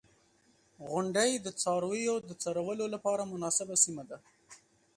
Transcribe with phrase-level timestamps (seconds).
[0.89, 4.17] •غونډۍ د څارویو د څرولو لپاره مناسبه سیمه ده.